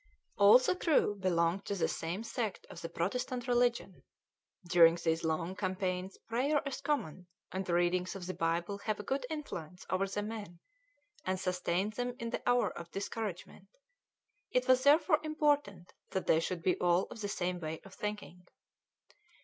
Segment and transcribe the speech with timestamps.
[0.35, 4.01] All the crew belonged to the same sect of the Protestant religion;
[4.67, 9.03] during these long campaigns prayer in common and the reading of the Bible have a
[9.03, 10.59] good influence over the men
[11.23, 13.67] and sustain them in the hour of discouragement;
[14.49, 18.47] it was therefore important that they should be all of the same way of thinking.